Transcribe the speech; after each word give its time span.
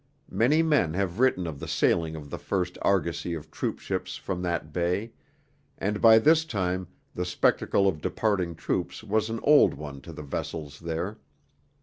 Many 0.31 0.63
men 0.63 0.95
have 0.95 1.19
written 1.19 1.45
of 1.45 1.59
the 1.59 1.67
sailing 1.67 2.15
of 2.15 2.31
the 2.31 2.39
first 2.39 2.75
argosy 2.81 3.35
of 3.35 3.51
troopships 3.51 4.17
from 4.17 4.41
that 4.41 4.73
bay; 4.73 5.11
and 5.77 6.01
by 6.01 6.17
this 6.17 6.43
time 6.43 6.87
the 7.13 7.23
spectacle 7.23 7.87
of 7.87 8.01
departing 8.01 8.55
troops 8.55 9.03
was 9.03 9.29
an 9.29 9.39
old 9.43 9.75
one 9.75 10.01
to 10.01 10.11
the 10.11 10.23
vessels 10.23 10.79
there. 10.79 11.19